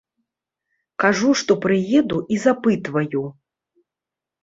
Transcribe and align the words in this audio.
Кажу, 1.03 1.29
што 1.43 1.59
прыеду, 1.67 2.17
і 2.35 2.43
запытваю. 2.49 3.25